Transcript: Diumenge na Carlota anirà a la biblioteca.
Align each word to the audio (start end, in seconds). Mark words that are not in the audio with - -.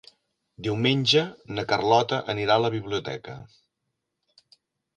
Diumenge 0.67 1.23
na 1.59 1.65
Carlota 1.73 2.19
anirà 2.35 2.57
a 2.61 2.65
la 2.65 2.73
biblioteca. 2.79 3.39